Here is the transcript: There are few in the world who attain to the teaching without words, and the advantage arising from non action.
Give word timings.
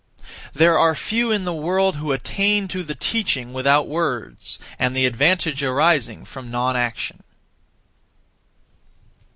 There 0.55 0.79
are 0.79 0.95
few 0.95 1.29
in 1.29 1.45
the 1.45 1.53
world 1.53 1.97
who 1.97 2.11
attain 2.11 2.67
to 2.69 2.81
the 2.81 2.95
teaching 2.95 3.53
without 3.53 3.87
words, 3.87 4.57
and 4.79 4.95
the 4.95 5.05
advantage 5.05 5.61
arising 5.61 6.25
from 6.25 6.49
non 6.49 6.75
action. 6.75 7.21